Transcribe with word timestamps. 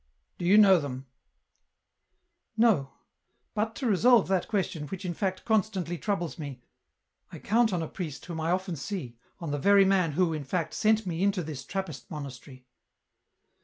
Do 0.39 0.45
you 0.45 0.57
know 0.57 0.79
them?" 0.79 1.05
EN 2.57 2.63
ROUTE. 2.63 2.69
285" 2.71 2.85
No; 3.53 3.53
but 3.53 3.75
to 3.75 3.85
resolve 3.85 4.27
that 4.29 4.47
question, 4.47 4.87
which 4.87 5.05
in 5.05 5.13
fact 5.13 5.45
constantly 5.45 5.99
troubles 5.99 6.39
me, 6.39 6.63
I 7.31 7.37
count 7.37 7.71
on 7.71 7.83
a 7.83 7.87
priest 7.87 8.25
whom 8.25 8.41
I 8.41 8.49
often 8.49 8.75
see, 8.75 9.19
on 9.39 9.51
the 9.51 9.59
very 9.59 9.85
man 9.85 10.13
who, 10.13 10.33
in 10.33 10.43
fact, 10.43 10.73
sent 10.73 11.05
me 11.05 11.21
into 11.21 11.43
this 11.43 11.63
Trappist 11.63 12.09
monastery. 12.09 12.65